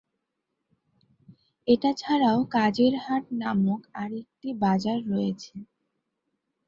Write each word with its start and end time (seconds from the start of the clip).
এটা 1.67 1.89
ছাড়াও 1.93 2.39
কাজীর 2.51 2.93
হাট 3.03 3.23
নামক 3.41 3.81
আরেকটি 3.95 4.49
বাজার 4.61 4.99
রয়েছে। 5.07 5.53